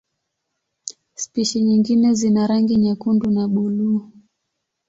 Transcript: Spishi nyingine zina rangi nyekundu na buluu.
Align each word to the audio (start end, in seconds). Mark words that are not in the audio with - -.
Spishi 1.21 1.59
nyingine 1.61 2.13
zina 2.13 2.47
rangi 2.47 2.75
nyekundu 2.75 3.31
na 3.31 3.43
buluu. 3.53 4.01